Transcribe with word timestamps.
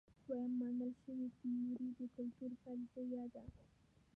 دویمه 0.27 0.49
منل 0.77 0.93
شوې 1.03 1.27
تیوري 1.39 1.89
د 1.97 1.99
کلتور 2.15 2.51
فرضیه 2.61 3.23
ده. 3.33 3.43